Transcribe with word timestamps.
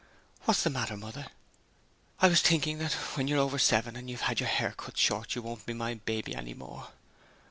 What's 0.45 0.63
the 0.63 0.71
matter, 0.71 0.97
Mother?' 0.97 1.27
'I 2.21 2.29
was 2.29 2.41
thinking 2.41 2.79
that 2.79 2.93
when 3.13 3.27
you're 3.27 3.37
over 3.37 3.59
seven 3.59 3.95
and 3.95 4.09
you've 4.09 4.21
had 4.21 4.39
your 4.39 4.49
hair 4.49 4.73
cut 4.75 4.97
short 4.97 5.35
you 5.35 5.43
won't 5.43 5.67
be 5.67 5.79
a 5.79 5.93
baby 5.97 6.33
any 6.33 6.55
more.' 6.55 6.87